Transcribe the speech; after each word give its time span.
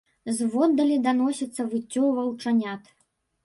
Зводдалі 0.37 0.97
даносіцца 1.07 1.61
выццё 1.77 2.03
ваўчанят. 2.19 2.95